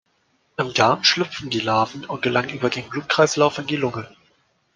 [0.57, 4.09] Im Darm schlüpfen die Larven und gelangen über den Blutkreislauf in die Lunge.